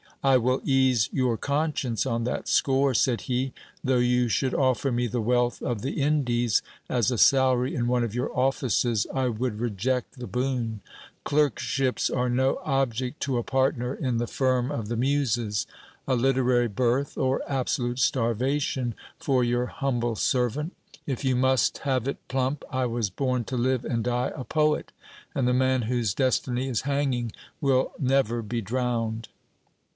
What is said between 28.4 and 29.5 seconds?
be drowned.